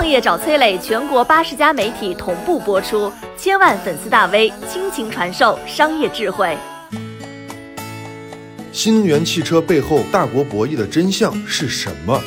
[0.00, 6.56] 创业找崔磊，全国八十家媒体同步播出，千万粉丝大 V 倾情传授商业智慧。
[8.72, 12.18] 新能源汽车背后大国博弈的真相是什么？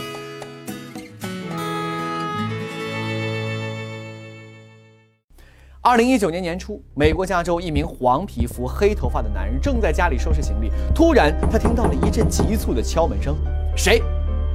[5.82, 13.36] 二零一九年年初，美国加州一名黄皮肤、黑头发的男人正在家里收拾行李，突然他听到了一阵急促的敲门声。
[13.76, 14.00] 谁？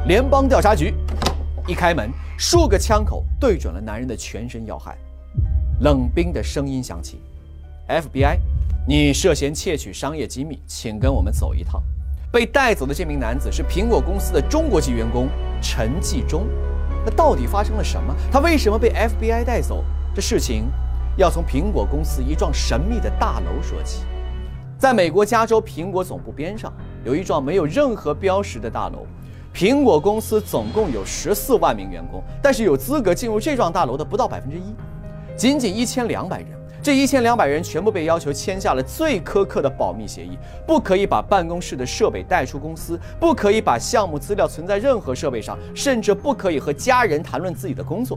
[0.06, 0.94] 联邦调查局。
[1.68, 4.96] 一开门，数个枪口对准了男人的全身要害。
[5.82, 7.20] 冷冰的声音响起
[7.86, 8.38] ：“FBI，
[8.86, 11.82] 你涉嫌窃取商业机密，请跟我们走一趟。”
[12.32, 15.28] 被带走的这名男子是苹果公司的中国籍员工
[15.60, 16.46] 陈继忠。
[17.04, 18.16] 那到底发生了什么？
[18.32, 19.84] 他为什么被 FBI 带走？
[20.14, 20.64] 这事情。
[21.18, 24.04] 要从苹果公司一幢神秘的大楼说起，
[24.78, 26.73] 在美国加州苹果总部边上
[27.04, 29.04] 有一幢没有任何标识的大楼。
[29.55, 34.62] 苹果公司总共有十四万名员工，但是有资格进入这幢大楼的不到百分之一，
[35.37, 36.48] 仅仅一千两百人。
[36.80, 48.16] 这一千两百人全部被要求签下了最苛刻的保密协议，不可以把办公室的设备带出公司，不可以把项目资料存在任何设备上，甚至不可以和家人谈论自己的工作。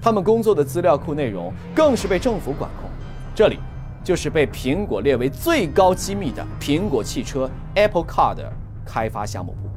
[0.00, 2.88] 他们工作的资料库内容更是被政府管控。
[3.34, 3.58] 这里
[4.02, 8.50] 就是被苹果列为最高机密的苹果汽车 Apple Car 的
[8.84, 9.69] 开发项目部。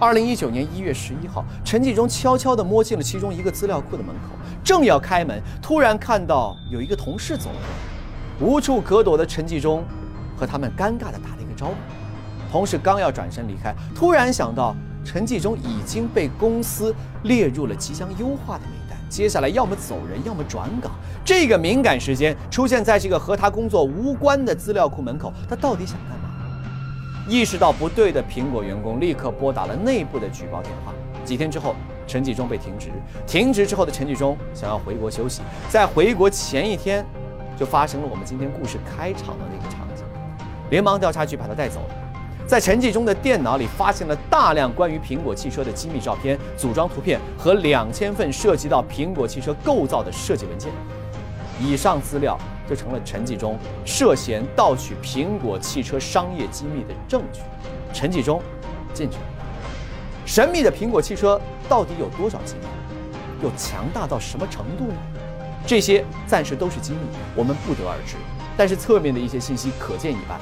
[0.00, 8.50] 二零一九年一月十一号，陈继忠悄悄地摸进了其中一个资料库的门口，正要开门，突然看到有一个同事走了过来。
[8.52, 9.84] 无处可躲的陈继忠
[10.36, 11.74] 和他们尴尬地打了一个招呼。
[12.50, 16.92] 同事刚要转身离开，突然想到陈继忠已经被公司
[17.22, 18.98] 列入了即将优化的名单。
[19.08, 20.90] 接下来要么走人，要么转岗。
[21.24, 26.23] 这个敏感时间出现在这个和他工作无关的资料库门口，他到底想干嘛？
[27.26, 30.92] 意识到不对的苹果员工立刻拨打了内部的举报电话。
[31.24, 31.74] 几天之后，
[32.06, 32.90] 陈继忠被停职。
[33.26, 37.04] 停职之后的陈继忠想要回国休息，在回国前一天，
[37.56, 40.04] 就发生了我们今天故事开场的那个场景。
[40.68, 41.94] 联邦调查局把他带走了。
[42.46, 50.70] 在陈继忠的电脑里发现了大量关于苹果汽车的机密照片、组装图片和两千份涉及到苹果汽车构造的设计文件。
[51.58, 52.38] 以上资料
[52.68, 57.40] 就成了陈继忠涉嫌盗取苹果汽车商业机密的证据。
[57.92, 58.42] 陈继忠
[58.92, 59.22] 进去了。
[60.26, 62.66] 神秘的苹果汽车到底有多少机密？
[63.42, 64.94] 又强大到什么程度呢？
[65.66, 66.98] 这些暂时都是机密，
[67.36, 68.16] 我们不得而知。
[68.56, 70.38] 但是侧面的一些信息可见一斑。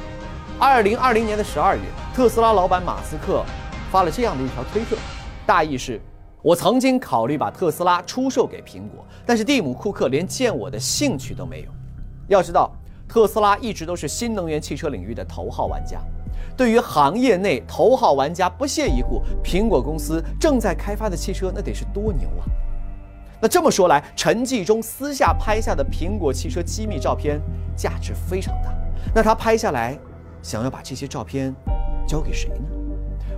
[0.59, 1.83] 二零二零年的十二月，
[2.15, 3.45] 特斯拉老板马斯克
[3.91, 4.97] 发了这样的一条推特，
[5.45, 6.01] 大意是：
[6.43, 11.69] 我曾经考虑把特斯拉出售给苹果，但是蒂姆·库克连见我的兴趣都没有。
[12.33, 12.73] 要知道，
[13.07, 16.01] 特斯拉一直都是新能源汽车领域的头号玩家，
[16.57, 19.23] 对于行业内头号玩家不屑一顾。
[19.45, 22.49] 苹果公司正在开发的汽车，那得是多牛啊！
[23.41, 27.41] 那这么说来，陈继忠私下拍下的苹果汽车机密照片
[27.77, 28.73] 价值非常大。
[29.15, 29.99] 那他拍下来。
[30.43, 31.55] 想要把这些照片
[32.05, 32.65] 交给谁呢？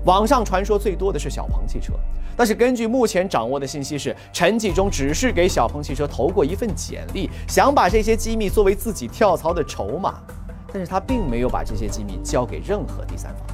[0.06, 1.92] 网上传说最多的是小鹏汽车，
[2.36, 10.14] 但是根据目前掌握的信息是，陈继忠只是给小鹏汽车投过一份简历，想把这些机密作为自己跳槽的筹码，
[10.72, 13.46] 但是他并没有把这些机密交给任何第三方。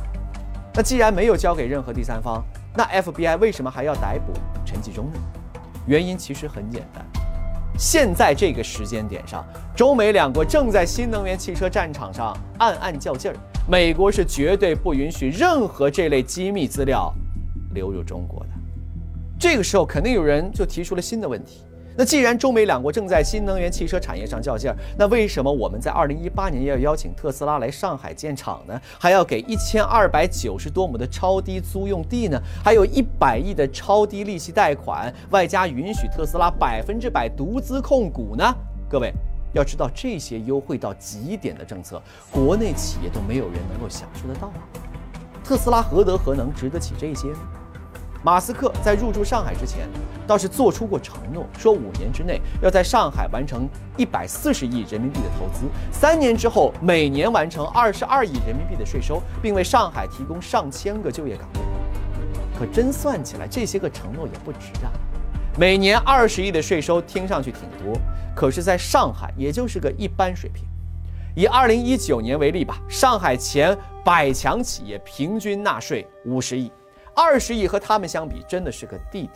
[0.73, 2.43] 那既然没有交给任何第三方，
[2.75, 4.33] 那 FBI 为什么还要逮捕
[4.65, 5.21] 陈继忠呢？
[5.87, 7.05] 原因其实很简单。
[7.79, 13.37] 现在这个时间点上，中美两国正在新能源汽车战场上暗暗较劲儿。
[13.69, 17.13] 美国是绝对不允许任何这类机密资料
[17.75, 18.60] 流入中国的。
[19.41, 21.63] 这个时候，肯定有人就提出了新的问题。
[21.97, 28.79] 那既然中美两国正在新能源汽车产业上较劲儿，那为什么我们在二零一八年要邀请特斯拉来上海建厂呢？
[28.99, 32.39] 还要给一千二百九十多亩的超低租用地呢？
[32.63, 38.45] 还有一百亿的超低利息贷款，外加允许特斯拉百分之百独资控股呢？
[38.91, 39.11] 各位
[39.55, 42.01] 要知道，这些优惠到极点的政策，
[42.31, 44.61] 国内企业都没有人能够享受得到啊！
[45.43, 47.39] 特斯拉何德何能，值得起这些呢？
[48.23, 49.89] 马斯克在入驻上海之前，
[50.27, 53.67] 倒是做出过承诺，说五年之内要在上海完成
[53.97, 61.61] 一百四十亿人民币的投资，三年之后每年完成二十二亿人民币的税收，并为上海提供上千个就业岗位。
[62.59, 64.93] 可真算起来，这些个承诺也不值啊！
[65.59, 67.99] 每年二十亿的税收听上去挺多，
[68.37, 70.65] 可是在上海也就是个一般水平。
[71.35, 73.75] 以二零一九年为例吧，上海前
[74.05, 76.71] 百强企业平均纳税五十亿。
[77.23, 79.31] 二十亿和他们相比，真的是个弟弟。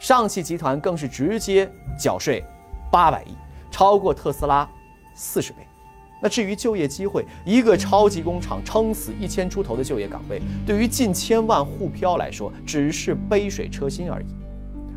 [0.00, 2.44] 上汽集团更是直接缴税
[2.90, 3.36] 八百亿，
[3.70, 4.68] 超过特斯拉
[5.14, 5.58] 四十倍。
[6.20, 14.26] 那至于就业机会，一个超级工厂撑死一千出头的就业岗位，对于近千万沪漂来说，只是杯水车薪而已。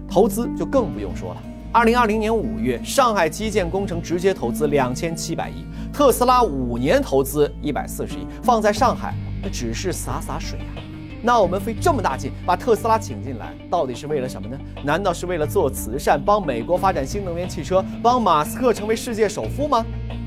[0.09, 1.43] 投资就更不用说了。
[1.71, 5.63] 二零二零年五月，上海基建工程直接投资两千七百亿，
[5.93, 10.81] 特斯拉五年投资一百四十亿，放在上海那只是洒洒水啊。
[11.25, 14.59] 那我们费这么大劲把特斯拉请进来，到底是为了什么呢？
[14.83, 19.85] 难道是为了做慈善，帮美国发展新能源汽车，帮马斯克成为世界首富吗？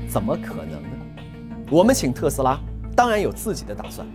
[0.09, 0.89] 怎么可能呢？
[1.69, 2.59] 我们请特斯拉，
[2.95, 4.07] 当然有自己的打算。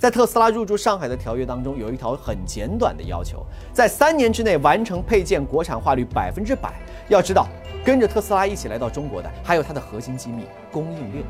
[0.00, 6.74] 在特斯拉入驻上海的条约当中，有一条很简短的要求，在三年之内完成配件国产化率百分之百。
[7.08, 7.46] 要知道，
[7.84, 10.42] 跟着特斯拉一起来到中国的，还有它的核心机密——
[10.72, 11.24] 供应链。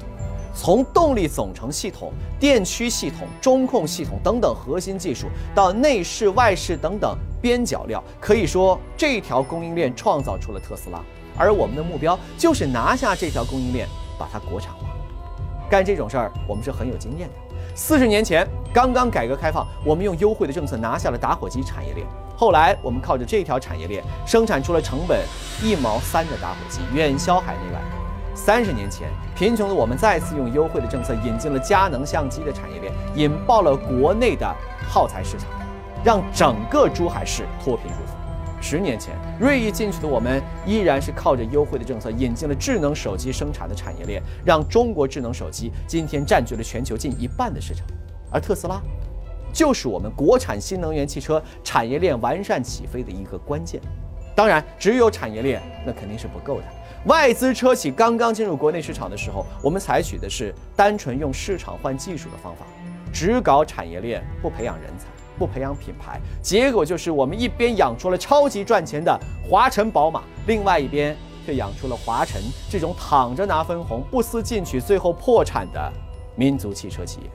[0.58, 11.00] 从动力总成系统、电驱系统、中控系统等等核心技术，到内饰、外饰等等边角料，可以说这条供应链创造出了特斯拉。
[11.38, 13.86] 而我们的目标就是拿下这条供应链，
[14.18, 14.88] 把它国产化。
[15.70, 17.34] 干这种事儿，我们是很有经验的。
[17.76, 18.44] 四十年前，
[18.74, 22.04] 刚刚改革开放，我们用优惠的政策拿下了打火机产业链。
[22.36, 25.24] 后来，我们靠着这条产业链，生产出了成本
[25.62, 27.97] 一毛三的打火机，远销海内外。
[28.38, 34.46] 三十年前，贫穷的我们再次用优惠的政策引进了佳能相机的产业链，引爆了国内的
[34.88, 35.48] 耗材市场，
[36.04, 38.14] 让整个珠海市脱贫入富。
[38.62, 47.84] 十年前，锐意进取的我们依然是靠着优惠的政策引进了智能手机生产的产业链，让中国智能手机今天占据了全球近一半的市场。
[48.30, 48.80] 而特斯拉，
[49.52, 53.80] 就是我们国产新能源汽车产业链完善起飞的一个关键。
[54.34, 56.64] 当然，只有产业链那肯定是不够的。
[57.06, 62.66] 外资车企刚刚进入国内市场的时候，我们采取的是单纯用市场换技术的方法，
[63.12, 65.06] 只搞产业链，不培养人才，
[65.38, 69.18] 不培养品牌，结果就是我们一边养出了超级赚钱的
[69.48, 71.16] 华晨宝马，另外一边
[71.46, 75.92] 却养出了华晨这种躺着拿分红、不思进取、最后破产的
[76.34, 77.30] 民族汽车企业。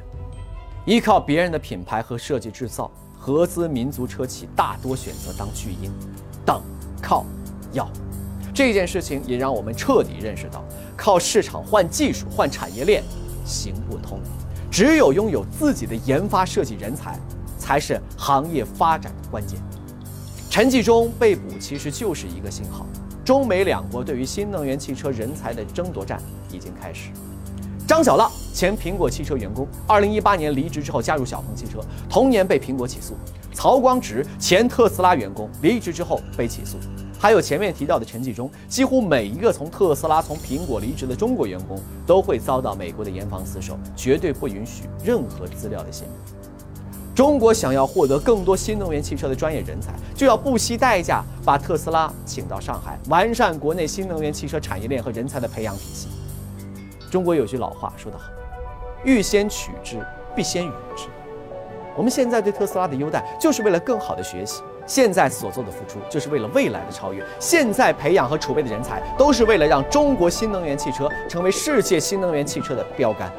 [0.86, 5.90] 依靠别人的品牌和设计制造，合资民族车企大多选择当巨婴，
[6.46, 6.62] 等、
[7.02, 7.26] 靠、
[7.72, 7.90] 要。
[8.54, 10.64] 这件事情也让我们彻底认识到，
[10.96, 13.04] 靠市场换技术换产业链
[13.44, 14.20] 行不通，
[14.70, 17.20] 只有拥有自己的研发设计人才，
[17.58, 19.60] 才是行业发展的关键。
[20.52, 22.86] 陈继忠被捕其实就是一个信号，
[23.26, 26.22] 中美两国对于新能源汽车人才的争夺战
[26.52, 27.10] 已经开始。
[27.88, 33.16] 张小浪，前苹果汽车员工，二零一八年离职之后加入小鹏汽车，同年被苹果起诉。
[33.52, 36.78] 曹光直，前特斯拉员工，离职之后被起诉。
[37.24, 46.12] 还有前面提到的陈继忠，几乎每一个从特斯拉、从苹果离职的中国员工，都会遭到美国的严防死守，绝对不允许任何资料的泄密。
[47.16, 56.10] 中国想要获得更多新能源汽车的专业人才，就要不惜代价把特斯拉请到上海，完善国内新能源汽车产业链和人才的培养体系。
[57.10, 58.26] 中国有句老话说得好
[59.06, 60.06] ：“欲先取之，
[60.36, 61.06] 必先予之。”
[61.96, 64.62] 我们现在对特斯拉的优待，就是为了更好的学习。
[64.86, 67.24] 现在所做的付出，就是为了未来的超越。
[67.40, 73.32] 现在培养和储备的人才，都是为了让中国新能源汽车成为世界新能源汽车的标杆。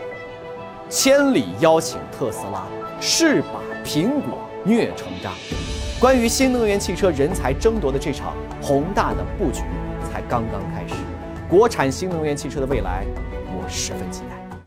[0.89, 2.67] 千里邀请特斯拉，
[3.01, 5.33] 是把苹果虐成渣。
[6.01, 9.63] 关于新能源汽车人才争夺的这场宏大的布局，
[10.13, 10.95] 才刚刚开始。
[11.49, 13.05] 国产新能源汽车的未来，
[13.49, 14.44] 我十分期待。